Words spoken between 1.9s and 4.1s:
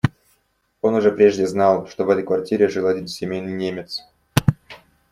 в этой квартире жил один семейный немец.